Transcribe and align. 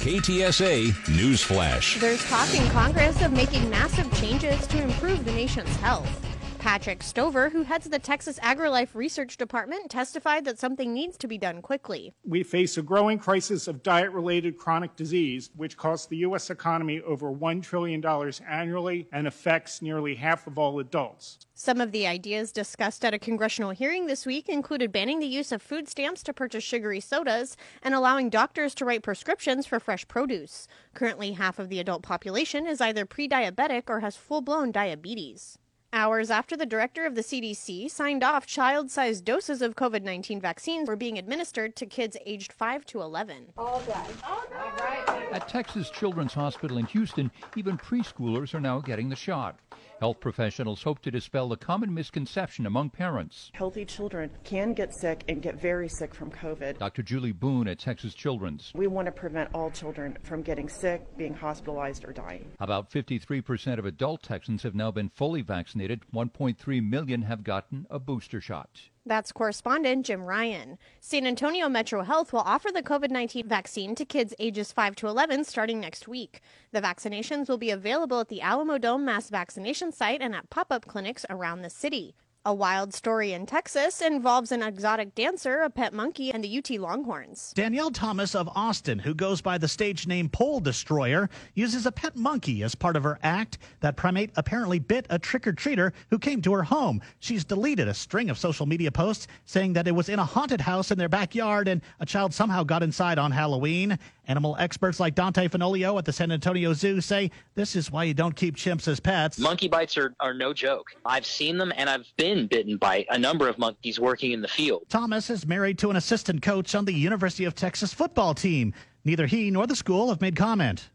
KTSA 0.00 1.14
News 1.14 1.42
Flash. 1.42 2.00
There's 2.00 2.24
talk 2.24 2.48
in 2.54 2.66
Congress 2.70 3.20
of 3.20 3.32
making 3.34 3.68
massive 3.68 4.10
changes 4.14 4.66
to 4.68 4.82
improve 4.82 5.26
the 5.26 5.32
nation's 5.32 5.76
health. 5.76 6.29
Patrick 6.60 7.02
Stover, 7.02 7.48
who 7.48 7.62
heads 7.62 7.88
the 7.88 7.98
Texas 7.98 8.38
AgriLife 8.40 8.94
Research 8.94 9.38
Department, 9.38 9.90
testified 9.90 10.44
that 10.44 10.58
something 10.58 10.92
needs 10.92 11.16
to 11.16 11.26
be 11.26 11.38
done 11.38 11.62
quickly. 11.62 12.12
We 12.22 12.42
face 12.42 12.76
a 12.76 12.82
growing 12.82 13.18
crisis 13.18 13.66
of 13.66 13.82
diet 13.82 14.12
related 14.12 14.58
chronic 14.58 14.94
disease, 14.94 15.48
which 15.56 15.78
costs 15.78 16.06
the 16.06 16.18
U.S. 16.18 16.50
economy 16.50 17.00
over 17.00 17.32
$1 17.32 17.62
trillion 17.62 18.04
annually 18.46 19.08
and 19.10 19.26
affects 19.26 19.80
nearly 19.80 20.14
half 20.14 20.46
of 20.46 20.58
all 20.58 20.78
adults. 20.80 21.38
Some 21.54 21.80
of 21.80 21.92
the 21.92 22.06
ideas 22.06 22.52
discussed 22.52 23.06
at 23.06 23.14
a 23.14 23.18
congressional 23.18 23.70
hearing 23.70 24.06
this 24.06 24.26
week 24.26 24.46
included 24.46 24.92
banning 24.92 25.18
the 25.18 25.26
use 25.26 25.52
of 25.52 25.62
food 25.62 25.88
stamps 25.88 26.22
to 26.24 26.34
purchase 26.34 26.62
sugary 26.62 27.00
sodas 27.00 27.56
and 27.82 27.94
allowing 27.94 28.28
doctors 28.28 28.74
to 28.74 28.84
write 28.84 29.02
prescriptions 29.02 29.66
for 29.66 29.80
fresh 29.80 30.06
produce. 30.08 30.68
Currently, 30.92 31.32
half 31.32 31.58
of 31.58 31.70
the 31.70 31.80
adult 31.80 32.02
population 32.02 32.66
is 32.66 32.82
either 32.82 33.06
pre 33.06 33.30
diabetic 33.30 33.84
or 33.88 34.00
has 34.00 34.14
full 34.14 34.42
blown 34.42 34.70
diabetes. 34.72 35.56
Hours 35.92 36.30
after 36.30 36.56
the 36.56 36.66
director 36.66 37.04
of 37.04 37.16
the 37.16 37.20
CDC 37.20 37.90
signed 37.90 38.22
off 38.22 38.46
child 38.46 38.92
sized 38.92 39.24
doses 39.24 39.60
of 39.60 39.74
COVID 39.74 40.04
19 40.04 40.40
vaccines 40.40 40.88
were 40.88 40.94
being 40.94 41.18
administered 41.18 41.74
to 41.74 41.84
kids 41.84 42.16
aged 42.24 42.52
5 42.52 42.84
to 42.86 43.00
11. 43.00 43.46
All 43.58 43.80
done. 43.80 44.06
All 44.22 44.44
right. 44.78 45.32
At 45.32 45.48
Texas 45.48 45.90
Children's 45.90 46.32
Hospital 46.32 46.78
in 46.78 46.86
Houston, 46.86 47.28
even 47.56 47.76
preschoolers 47.76 48.54
are 48.54 48.60
now 48.60 48.78
getting 48.78 49.08
the 49.08 49.16
shot. 49.16 49.58
Health 50.00 50.18
professionals 50.18 50.82
hope 50.82 51.00
to 51.00 51.10
dispel 51.10 51.50
the 51.50 51.58
common 51.58 51.92
misconception 51.92 52.64
among 52.64 52.88
parents. 52.88 53.50
Healthy 53.52 53.84
children 53.84 54.30
can 54.44 54.72
get 54.72 54.94
sick 54.94 55.24
and 55.28 55.42
get 55.42 55.60
very 55.60 55.90
sick 55.90 56.14
from 56.14 56.30
COVID. 56.30 56.78
Dr. 56.78 57.02
Julie 57.02 57.32
Boom 57.32 57.68
at 57.68 57.78
Texas 57.80 58.14
Children's. 58.14 58.72
We 58.74 58.86
want 58.86 59.04
to 59.06 59.12
prevent 59.12 59.50
all 59.52 59.70
children 59.70 60.16
from 60.22 60.40
getting 60.40 60.70
sick, 60.70 61.04
being 61.18 61.34
hospitalized, 61.34 62.06
or 62.06 62.14
dying. 62.14 62.50
About 62.60 62.90
53% 62.90 63.78
of 63.78 63.84
adult 63.84 64.22
Texans 64.22 64.62
have 64.62 64.74
now 64.74 64.90
been 64.90 65.10
fully 65.10 65.42
vaccinated. 65.42 66.00
1.3 66.14 66.88
million 66.88 67.20
have 67.20 67.44
gotten 67.44 67.86
a 67.90 67.98
booster 67.98 68.40
shot. 68.40 68.80
That's 69.06 69.32
correspondent 69.32 70.04
Jim 70.04 70.24
Ryan. 70.24 70.76
San 71.00 71.26
Antonio 71.26 71.70
Metro 71.70 72.02
Health 72.02 72.32
will 72.34 72.40
offer 72.40 72.68
the 72.70 72.82
COVID 72.82 73.10
19 73.10 73.48
vaccine 73.48 73.94
to 73.94 74.04
kids 74.04 74.34
ages 74.38 74.72
5 74.72 74.94
to 74.96 75.06
11 75.06 75.44
starting 75.44 75.80
next 75.80 76.06
week. 76.06 76.40
The 76.72 76.82
vaccinations 76.82 77.48
will 77.48 77.56
be 77.56 77.70
available 77.70 78.20
at 78.20 78.28
the 78.28 78.42
Alamo 78.42 78.76
Dome 78.76 79.06
Mass 79.06 79.30
Vaccination 79.30 79.90
Site 79.90 80.20
and 80.20 80.34
at 80.34 80.50
pop 80.50 80.70
up 80.70 80.86
clinics 80.86 81.24
around 81.30 81.62
the 81.62 81.70
city. 81.70 82.14
A 82.46 82.54
wild 82.54 82.94
story 82.94 83.34
in 83.34 83.44
Texas 83.44 84.00
involves 84.00 84.50
an 84.50 84.62
exotic 84.62 85.14
dancer, 85.14 85.60
a 85.60 85.68
pet 85.68 85.92
monkey, 85.92 86.32
and 86.32 86.42
the 86.42 86.56
UT 86.56 86.70
Longhorns. 86.70 87.52
Danielle 87.54 87.90
Thomas 87.90 88.34
of 88.34 88.48
Austin, 88.54 88.98
who 88.98 89.12
goes 89.12 89.42
by 89.42 89.58
the 89.58 89.68
stage 89.68 90.06
name 90.06 90.26
Pole 90.26 90.58
Destroyer, 90.58 91.28
uses 91.52 91.84
a 91.84 91.92
pet 91.92 92.16
monkey 92.16 92.62
as 92.62 92.74
part 92.74 92.96
of 92.96 93.02
her 93.02 93.18
act. 93.22 93.58
That 93.80 93.96
primate 93.96 94.30
apparently 94.36 94.78
bit 94.78 95.04
a 95.10 95.18
trick 95.18 95.46
or 95.46 95.52
treater 95.52 95.92
who 96.08 96.18
came 96.18 96.40
to 96.40 96.54
her 96.54 96.62
home. 96.62 97.02
She's 97.18 97.44
deleted 97.44 97.88
a 97.88 97.94
string 97.94 98.30
of 98.30 98.38
social 98.38 98.64
media 98.64 98.90
posts 98.90 99.26
saying 99.44 99.74
that 99.74 99.86
it 99.86 99.94
was 99.94 100.08
in 100.08 100.18
a 100.18 100.24
haunted 100.24 100.62
house 100.62 100.90
in 100.90 100.96
their 100.96 101.10
backyard 101.10 101.68
and 101.68 101.82
a 102.00 102.06
child 102.06 102.32
somehow 102.32 102.64
got 102.64 102.82
inside 102.82 103.18
on 103.18 103.32
Halloween. 103.32 103.98
Animal 104.28 104.56
experts 104.58 105.00
like 105.00 105.14
Dante 105.14 105.48
Fenolio 105.48 105.98
at 105.98 106.04
the 106.04 106.12
San 106.12 106.30
Antonio 106.30 106.72
Zoo 106.72 107.00
say 107.00 107.32
this 107.56 107.74
is 107.76 107.90
why 107.90 108.04
you 108.04 108.14
don't 108.14 108.36
keep 108.36 108.56
chimps 108.56 108.86
as 108.86 109.00
pets. 109.00 109.38
Monkey 109.38 109.68
bites 109.68 109.98
are, 109.98 110.14
are 110.20 110.32
no 110.32 110.54
joke. 110.54 110.94
I've 111.04 111.26
seen 111.26 111.58
them 111.58 111.72
and 111.76 111.90
I've 111.90 112.06
been 112.16 112.29
bitten 112.30 112.76
by 112.76 113.04
a 113.10 113.18
number 113.18 113.48
of 113.48 113.58
monkeys 113.58 113.98
working 113.98 114.32
in 114.32 114.40
the 114.40 114.48
field. 114.48 114.84
Thomas 114.88 115.30
is 115.30 115.46
married 115.46 115.78
to 115.78 115.90
an 115.90 115.96
assistant 115.96 116.42
coach 116.42 116.74
on 116.74 116.84
the 116.84 116.94
University 116.94 117.44
of 117.44 117.54
Texas 117.54 117.92
football 117.92 118.34
team. 118.34 118.72
Neither 119.04 119.26
he 119.26 119.50
nor 119.50 119.66
the 119.66 119.76
school 119.76 120.08
have 120.08 120.20
made 120.20 120.36
comment. 120.36 120.90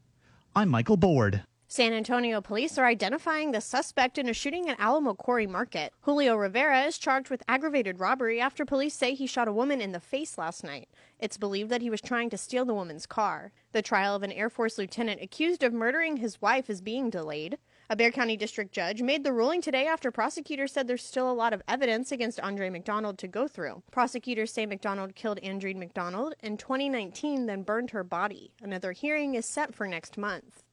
I'm 0.56 0.70
Michael 0.70 0.98
Board. 0.98 1.42
San 1.68 1.92
Antonio 1.92 2.40
police 2.40 2.78
are 2.78 2.86
identifying 2.86 3.52
the 3.52 3.60
suspect 3.60 4.18
in 4.18 4.30
a 4.30 4.34
shooting 4.34 4.70
at 4.70 4.80
Alamo 4.80 5.14
Quarry 5.14 5.48
Market. 5.48 5.92
Julio 6.02 6.36
Rivera 6.36 6.84
is 6.84 6.98
charged 6.98 7.30
with 7.30 7.44
aggravated 7.50 8.00
robbery 8.00 8.40
after 8.40 8.64
police 8.64 8.94
say 8.94 9.14
he 9.14 9.28
shot 9.28 9.48
a 9.48 9.54
woman 9.54 9.82
in 9.82 9.92
the 9.92 10.00
face 10.00 10.38
last 10.38 10.64
night. 10.64 10.88
It's 11.20 11.38
believed 11.38 11.72
that 11.72 11.82
he 11.82 11.90
was 11.90 12.02
trying 12.02 12.30
to 12.30 12.38
steal 12.38 12.64
the 12.64 12.74
woman's 12.74 13.06
car. 13.06 13.52
The 13.72 13.82
trial 13.82 14.16
of 14.16 14.24
an 14.24 14.32
Air 14.32 14.50
Force 14.50 14.78
lieutenant 14.78 15.22
accused 15.22 15.64
of 15.64 15.74
murdering 15.74 16.18
his 16.18 16.42
wife 16.42 16.70
is 16.70 16.80
being 16.82 17.10
delayed. 17.10 17.58
A 17.88 17.96
Bexar 17.96 18.14
County 18.14 18.36
district 18.36 18.72
judge 18.72 19.04
made 19.04 19.24
the 19.24 19.32
ruling 19.32 19.62
today 19.62 19.86
after 19.86 20.10
prosecutors 20.10 20.72
said 20.72 20.88
there's 20.88 21.06
still 21.06 21.30
a 21.30 21.34
lot 21.34 21.54
of 21.54 21.62
evidence 21.68 22.12
against 22.12 22.40
Andre 22.40 22.72
McDonald 22.72 23.20
to 23.20 23.28
go 23.28 23.48
through. 23.48 23.84
Prosecutors 23.92 24.52
say 24.52 24.66
McDonald 24.66 25.14
killed 25.14 25.40
Andreen 25.44 25.76
McDonald 25.78 26.34
in 26.42 26.58
2019, 26.58 27.46
then 27.46 27.62
burned 27.62 27.92
her 27.92 28.04
body. 28.04 28.50
Another 28.60 28.92
hearing 28.92 29.36
is 29.36 29.46
set 29.46 29.76
for 29.76 29.88
next 29.88 30.18
month. 30.18 30.64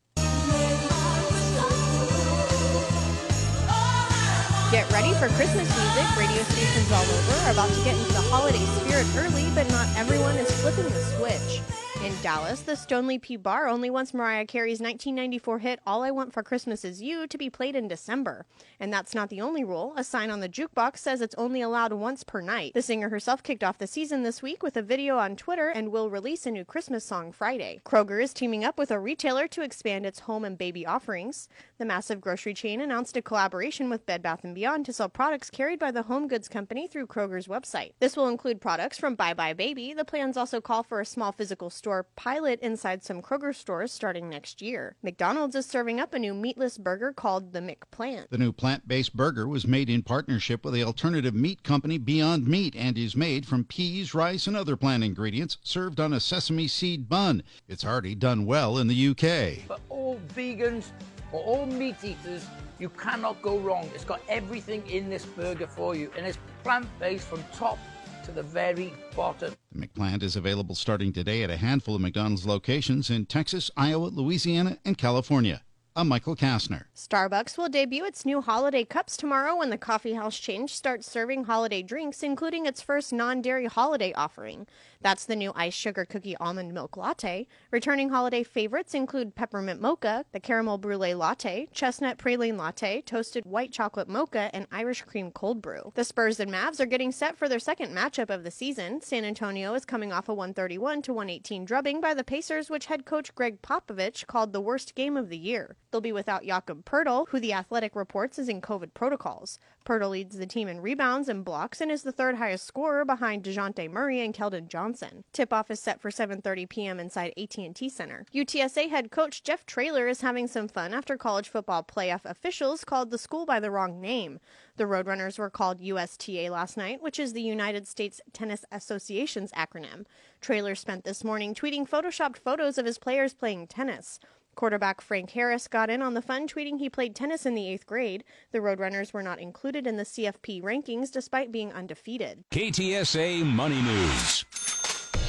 Get 4.71 4.91
ready 4.91 5.13
for 5.21 5.29
Christmas 5.37 5.69
music. 5.69 6.17
Radio 6.17 6.43
stations 6.45 6.91
all 6.93 7.03
over 7.03 7.47
are 7.47 7.53
about 7.53 7.69
to 7.69 7.85
get 7.85 7.95
into 7.95 8.13
the 8.13 8.25
holiday 8.33 8.65
spirit 8.81 9.07
early, 9.19 9.51
but 9.55 9.69
not 9.71 9.87
everyone 9.99 10.37
is 10.37 10.51
flipping 10.63 10.85
the 10.85 11.03
switch. 11.19 11.61
In 12.03 12.13
Dallas, 12.21 12.63
the 12.63 12.73
Stoneleigh 12.73 13.23
P 13.23 13.37
Bar 13.37 13.69
only 13.69 13.89
wants 13.89 14.13
Mariah 14.13 14.45
Carey's 14.45 14.81
1994 14.81 15.59
hit 15.61 15.81
All 15.87 16.03
I 16.03 16.11
Want 16.11 16.33
for 16.33 16.43
Christmas 16.43 16.85
Is 16.85 17.01
You 17.01 17.29
to 17.29 17.39
be 17.39 17.49
played 17.49 17.77
in 17.77 17.87
December. 17.87 18.45
And 18.81 18.93
that's 18.93 19.15
not 19.15 19.29
the 19.29 19.41
only 19.41 19.63
rule. 19.63 19.95
A 19.97 20.03
sign 20.03 20.29
on 20.29 20.41
the 20.41 20.49
jukebox 20.49 20.99
says 20.99 21.21
it's 21.21 21.37
only 21.39 21.63
allowed 21.63 21.93
once 21.93 22.25
per 22.25 22.41
night. 22.41 22.75
The 22.75 22.83
singer 22.83 23.09
herself 23.09 23.45
kicked 23.45 23.63
off 23.63 23.79
the 23.79 23.87
season 23.87 24.25
this 24.25 24.43
week 24.43 24.65
with 24.65 24.77
a 24.77 24.83
video 24.83 25.17
on 25.17 25.37
Twitter 25.37 25.69
and 25.69 25.93
will 25.93 26.11
release 26.11 26.45
a 26.45 26.51
new 26.51 26.65
Christmas 26.65 27.05
song 27.05 27.31
Friday. 27.31 27.81
Kroger 27.87 28.21
is 28.21 28.35
teaming 28.35 28.65
up 28.65 28.79
with 28.79 28.91
a 28.91 28.99
retailer 28.99 29.47
to 29.47 29.63
expand 29.63 30.05
its 30.05 30.19
home 30.19 30.45
and 30.45 30.59
baby 30.59 30.85
offerings. 30.85 31.49
The 31.79 31.85
massive 31.85 32.21
grocery 32.21 32.55
chain 32.55 32.81
announced 32.81 33.17
a 33.17 33.23
collaboration 33.23 33.89
with 33.89 34.07
Bed 34.07 34.25
Bath 34.25 34.41
& 34.49 34.55
Beyond 34.55 34.87
to 34.87 34.93
sell 34.93 35.09
products 35.09 35.51
carried 35.51 35.79
by 35.79 35.93
the 35.93 36.03
home 36.03 36.27
goods 36.27 36.49
company 36.49 36.89
through 36.89 37.07
Kroger's 37.07 37.47
website. 37.47 37.93
This 38.01 38.17
will 38.17 38.27
include 38.27 38.61
products 38.61 38.99
from 38.99 39.17
buybuy 39.17 39.57
BABY. 39.57 39.95
The 39.95 40.05
plans 40.05 40.37
also 40.37 40.61
call 40.61 40.83
for 40.83 41.01
a 41.01 41.07
small 41.07 41.31
physical 41.31 41.71
store 41.71 41.92
store 41.93 42.07
pilot 42.17 42.59
inside 42.61 43.05
some 43.05 43.21
Kroger 43.21 43.55
stores 43.55 43.93
starting 43.93 44.31
next 44.31 44.63
year. 44.63 44.97
McDonald's 45.03 45.55
is 45.55 45.67
serving 45.67 46.01
up 46.01 46.15
a 46.15 46.19
new 46.19 46.33
meatless 46.33 46.79
burger 46.79 47.13
called 47.13 47.53
the 47.53 47.61
McPlant. 47.61 48.31
The 48.31 48.39
new 48.39 48.51
plant 48.51 48.89
based 48.89 49.15
burger 49.15 49.47
was 49.47 49.67
made 49.67 49.91
in 49.91 50.03
partnership 50.03 50.65
with 50.65 50.73
the 50.73 50.85
alternative 50.85 51.35
meat 51.35 51.63
company 51.63 51.99
Beyond 51.99 52.49
Meat 52.49 52.75
and 52.77 52.97
is 52.97 53.15
made 53.15 53.45
from 53.45 53.65
peas, 53.65 54.15
rice, 54.15 54.47
and 54.47 54.57
other 54.57 54.75
plant 54.75 55.05
ingredients 55.05 55.59
served 55.65 56.01
on 56.01 56.15
a 56.15 56.21
sesame 56.21 56.67
seed 56.67 57.11
bun. 57.11 57.43
It's 57.69 57.85
already 57.85 58.15
done 58.15 58.47
well 58.47 58.79
in 58.79 58.87
the 58.87 59.09
UK. 59.09 59.67
For 59.67 59.77
all 59.91 60.19
vegans 60.35 60.93
or 61.31 61.43
all 61.43 61.67
meat 61.67 62.03
eaters, 62.03 62.47
you 62.79 62.89
cannot 62.89 63.43
go 63.43 63.59
wrong. 63.59 63.91
It's 63.95 64.07
got 64.07 64.23
everything 64.31 64.89
in 64.89 65.11
this 65.11 65.27
burger 65.27 65.67
for 65.67 65.95
you, 65.95 66.11
and 66.17 66.25
it's 66.25 66.39
plant 66.65 66.87
based 66.99 67.27
from 67.27 67.45
top 67.53 67.79
to 68.23 68.33
the 68.33 68.43
very 68.43 68.93
bottom. 69.17 69.55
The 69.73 69.87
McPlant 69.87 70.23
is 70.23 70.37
available 70.37 70.75
starting 70.75 71.13
today 71.13 71.43
at 71.43 71.51
a 71.51 71.57
handful 71.57 71.97
of 71.97 72.01
McDonald's 72.01 72.47
locations 72.47 73.11
in 73.11 73.27
Texas, 73.27 73.71
Iowa, 73.77 74.07
Louisiana, 74.07 74.79
and 74.85 74.97
California. 74.97 75.63
I'm 75.95 76.09
Michael 76.09 76.37
Kastner. 76.37 76.85
Starbucks 76.97 77.59
will 77.59 77.69
debut 77.69 78.07
its 78.07 78.25
new 78.25 78.41
holiday 78.41 78.83
cups 78.83 79.15
tomorrow 79.15 79.57
when 79.57 79.69
the 79.69 79.77
coffee 79.77 80.15
house 80.15 80.39
chain 80.39 80.67
starts 80.67 81.11
serving 81.11 81.45
holiday 81.45 81.83
drinks, 81.83 82.23
including 82.23 82.65
its 82.65 82.81
first 82.81 83.13
non 83.13 83.43
dairy 83.43 83.67
holiday 83.67 84.13
offering. 84.15 84.67
That's 85.03 85.25
the 85.25 85.35
new 85.35 85.53
iced 85.57 85.77
sugar 85.77 86.05
cookie 86.05 86.37
almond 86.37 86.73
milk 86.73 86.97
latte. 86.97 87.49
Returning 87.73 88.11
holiday 88.11 88.45
favorites 88.45 88.95
include 88.95 89.35
peppermint 89.35 89.81
mocha, 89.81 90.25
the 90.31 90.39
caramel 90.39 90.79
brulee 90.79 91.15
latte, 91.15 91.69
chestnut 91.73 92.19
praline 92.19 92.57
latte, 92.57 93.01
toasted 93.01 93.45
white 93.45 93.73
chocolate 93.73 94.09
mocha, 94.09 94.49
and 94.53 94.69
Irish 94.71 95.03
cream 95.03 95.33
cold 95.33 95.61
brew. 95.61 95.93
The 95.97 96.05
Spurs 96.05 96.39
and 96.39 96.53
Mavs 96.53 96.79
are 96.79 96.87
getting 96.87 97.11
set 97.11 97.37
for 97.37 97.49
their 97.49 97.59
second 97.59 97.95
matchup 97.97 98.31
of 98.31 98.45
the 98.45 98.53
season. 98.53 99.01
San 99.01 99.25
Antonio 99.25 99.75
is 99.75 99.85
coming 99.85 100.13
off 100.13 100.29
a 100.29 100.35
131 100.35 101.03
to 101.03 101.13
118 101.13 101.65
drubbing 101.65 102.01
by 102.01 102.15
the 102.15 102.23
Pacers, 102.23 102.71
which 102.71 102.87
head 102.87 103.05
coach 103.05 103.35
Gregg 103.35 103.61
Popovich 103.61 104.27
called 104.29 104.53
the 104.53 104.61
worst 104.61 104.95
game 104.95 105.17
of 105.17 105.31
the 105.31 105.39
year. 105.39 105.77
They'll 105.91 106.01
be 106.01 106.13
without 106.13 106.45
Jakob 106.45 106.85
Poeltl, 106.85 107.29
who 107.29 107.41
the 107.41 107.53
Athletic 107.53 107.97
reports 107.97 108.39
is 108.39 108.49
in 108.49 108.61
COVID 108.61 108.95
protocols. 108.95 109.59
Poeltl 109.85 110.11
leads 110.11 110.39
the 110.39 110.47
team 110.47 110.69
in 110.69 110.81
rebounds 110.81 111.29
and 111.29 111.45
blocks 111.45 111.81
and 111.81 111.91
is 111.91 112.03
the 112.03 112.13
third 112.13 112.37
highest 112.37 112.67
scorer 112.67 113.05
behind 113.05 113.43
DeJounte 113.43 113.91
Murray 113.91 114.21
and 114.21 114.35
Keldon 114.35 114.69
Johnson. 114.69 115.25
Tip-off 115.33 115.71
is 115.71 115.81
set 115.81 116.01
for 116.01 116.11
7:30 116.11 116.69
p.m. 116.69 117.01
inside 117.01 117.33
AT&T 117.37 117.89
Center. 117.89 118.25
UTSA 118.35 118.91
head 118.91 119.11
coach 119.11 119.43
Jeff 119.43 119.67
Traylor 119.67 120.07
is 120.07 120.21
having 120.21 120.47
some 120.47 120.69
fun 120.69 120.95
after 120.95 121.17
college 121.17 121.49
football 121.49 121.83
playoff 121.83 122.25
officials 122.25 122.85
called 122.85 123.11
the 123.11 123.19
school 123.19 123.45
by 123.45 123.59
the 123.59 123.71
wrong 123.71 124.01
name. 124.01 124.41
The 124.77 124.85
Roadrunners 124.85 125.39
were 125.39 125.51
called 125.51 125.81
USTA 125.81 126.51
last 126.51 126.77
night, 126.77 127.03
which 127.03 127.19
is 127.19 127.33
the 127.33 127.43
United 127.43 127.87
States 127.87 128.21
Tennis 128.33 128.65
Association's 128.73 129.53
acronym. 129.53 130.07
Traylor 130.41 130.75
spent 130.75 131.05
this 131.05 131.23
morning 131.23 131.55
tweeting 131.55 131.89
photoshopped 131.89 132.39
photos 132.39 132.79
of 132.79 132.87
his 132.87 132.99
players 132.99 133.35
playing 133.35 133.67
tennis. 133.67 134.19
Quarterback 134.55 135.01
Frank 135.01 135.31
Harris 135.31 135.67
got 135.67 135.91
in 135.91 136.03
on 136.03 136.15
the 136.15 136.23
fun, 136.23 136.47
tweeting 136.47 136.79
he 136.79 136.91
played 136.91 137.15
tennis 137.15 137.47
in 137.47 137.55
the 137.55 137.69
eighth 137.69 137.87
grade. 137.87 138.25
The 138.53 138.59
Roadrunners 138.59 139.13
were 139.13 139.23
not 139.23 139.41
included 139.41 139.87
in 139.87 139.97
the 139.97 140.05
CFP 140.05 140.63
rankings 140.63 141.11
despite 141.11 141.51
being 141.51 141.73
undefeated. 141.73 142.45
KTSA 142.51 143.45
Money 143.45 143.81
News. 143.81 144.45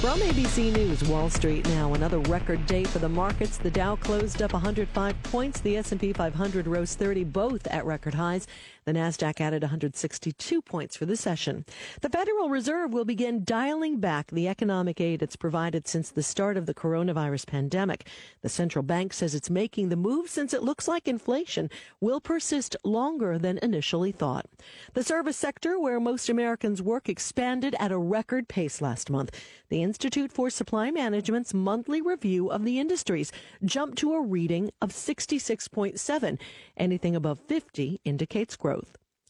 From 0.03 0.19
ABC 0.19 0.73
News, 0.73 1.01
Wall 1.05 1.29
Street 1.29 1.65
now 1.69 1.93
another 1.93 2.19
record 2.19 2.65
day 2.65 2.83
for 2.83 2.99
the 2.99 3.07
markets. 3.07 3.57
The 3.57 3.71
Dow 3.71 3.95
closed 3.95 4.41
up 4.41 4.51
105 4.51 5.23
points. 5.23 5.61
The 5.61 5.77
S&P 5.77 6.11
500 6.11 6.67
rose 6.67 6.95
30, 6.95 7.23
both 7.23 7.65
at 7.67 7.85
record 7.85 8.13
highs. 8.13 8.45
The 8.85 8.93
Nasdaq 8.93 9.39
added 9.39 9.63
162 9.63 10.61
points 10.61 10.97
for 10.97 11.05
the 11.05 11.15
session. 11.15 11.65
The 12.01 12.09
Federal 12.09 12.49
Reserve 12.49 12.93
will 12.93 13.05
begin 13.05 13.43
dialing 13.43 13.99
back 13.99 14.31
the 14.31 14.47
economic 14.47 14.99
aid 14.99 15.21
it's 15.21 15.35
provided 15.35 15.87
since 15.87 16.09
the 16.09 16.23
start 16.23 16.57
of 16.57 16.65
the 16.65 16.73
coronavirus 16.73 17.47
pandemic. 17.47 18.07
The 18.41 18.49
central 18.49 18.83
bank 18.83 19.13
says 19.13 19.33
it's 19.33 19.49
making 19.49 19.89
the 19.89 19.95
move 19.95 20.29
since 20.29 20.53
it 20.53 20.63
looks 20.63 20.87
like 20.87 21.07
inflation 21.07 21.69
will 22.01 22.19
persist 22.19 22.75
longer 22.83 23.37
than 23.37 23.57
initially 23.59 24.11
thought. 24.11 24.47
The 24.93 25.03
service 25.03 25.37
sector, 25.37 25.79
where 25.79 25.99
most 25.99 26.27
Americans 26.27 26.81
work, 26.81 27.07
expanded 27.07 27.75
at 27.79 27.91
a 27.91 27.97
record 27.97 28.47
pace 28.47 28.81
last 28.81 29.09
month. 29.09 29.39
The 29.69 29.81
Institute 29.81 30.31
for 30.31 30.49
Supply 30.49 30.91
Management's 30.91 31.53
monthly 31.53 32.01
review 32.01 32.51
of 32.51 32.65
the 32.65 32.79
industries 32.79 33.31
jumped 33.63 33.97
to 33.99 34.13
a 34.13 34.21
reading 34.21 34.71
of 34.81 34.91
66.7. 34.91 36.39
Anything 36.77 37.15
above 37.15 37.39
50 37.47 38.01
indicates 38.03 38.55
growth. 38.55 38.72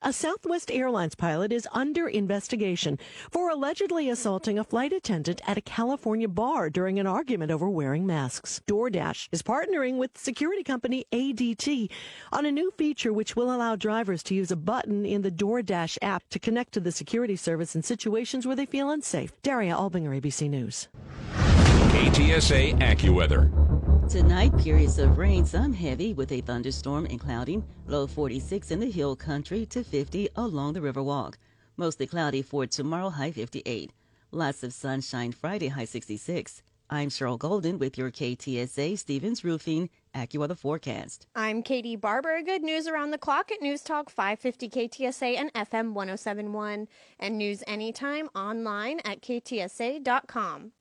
A 0.05 0.11
Southwest 0.11 0.69
Airlines 0.69 1.15
pilot 1.15 1.53
is 1.53 1.65
under 1.71 2.09
investigation 2.09 2.99
for 3.31 3.49
allegedly 3.49 4.09
assaulting 4.09 4.59
a 4.59 4.63
flight 4.65 4.91
attendant 4.91 5.39
at 5.47 5.57
a 5.57 5.61
California 5.61 6.27
bar 6.27 6.69
during 6.69 6.99
an 6.99 7.07
argument 7.07 7.51
over 7.51 7.69
wearing 7.69 8.05
masks. 8.05 8.59
DoorDash 8.67 9.29
is 9.31 9.41
partnering 9.41 9.95
with 9.97 10.17
security 10.17 10.61
company 10.61 11.05
ADT 11.13 11.89
on 12.33 12.45
a 12.45 12.51
new 12.51 12.69
feature 12.71 13.13
which 13.13 13.37
will 13.37 13.55
allow 13.55 13.77
drivers 13.77 14.23
to 14.23 14.35
use 14.35 14.51
a 14.51 14.57
button 14.57 15.05
in 15.05 15.21
the 15.21 15.31
DoorDash 15.31 15.97
app 16.01 16.23
to 16.31 16.39
connect 16.39 16.73
to 16.73 16.81
the 16.81 16.91
security 16.91 17.37
service 17.37 17.73
in 17.73 17.81
situations 17.81 18.45
where 18.45 18.57
they 18.57 18.65
feel 18.65 18.89
unsafe. 18.89 19.31
Daria 19.41 19.73
Albinger, 19.73 20.19
ABC 20.19 20.49
News. 20.49 20.89
KTSA 21.93 22.77
AccuWeather. 22.81 23.72
Tonight, 24.09 24.55
periods 24.57 24.99
of 24.99 25.17
rain, 25.17 25.45
some 25.45 25.73
heavy 25.73 26.13
with 26.13 26.31
a 26.31 26.41
thunderstorm 26.41 27.05
and 27.05 27.19
clouding. 27.19 27.63
Low 27.87 28.05
46 28.05 28.69
in 28.69 28.79
the 28.79 28.91
hill 28.91 29.15
country 29.15 29.65
to 29.67 29.83
50 29.83 30.29
along 30.35 30.73
the 30.73 30.81
Riverwalk. 30.81 31.35
Mostly 31.77 32.05
cloudy 32.05 32.41
for 32.41 32.67
tomorrow, 32.67 33.09
high 33.09 33.31
58. 33.31 33.91
Lots 34.31 34.61
of 34.61 34.73
sunshine 34.73 35.31
Friday, 35.31 35.69
high 35.69 35.85
66. 35.85 36.61
I'm 36.89 37.09
Cheryl 37.09 37.39
Golden 37.39 37.79
with 37.79 37.97
your 37.97 38.11
KTSA 38.11 38.99
Stevens 38.99 39.43
Roofing 39.43 39.89
AccuWeather 40.13 40.57
forecast. 40.57 41.25
I'm 41.33 41.63
Katie 41.63 41.95
Barber. 41.95 42.41
Good 42.43 42.61
news 42.61 42.87
around 42.87 43.11
the 43.11 43.17
clock 43.17 43.51
at 43.51 43.61
News 43.61 43.81
Talk 43.81 44.11
550 44.11 44.69
KTSA 44.69 45.37
and 45.37 45.51
FM 45.53 45.93
1071. 45.93 46.87
And 47.19 47.37
news 47.37 47.63
anytime 47.65 48.29
online 48.35 48.99
at 49.05 49.21
ktsa.com. 49.21 50.73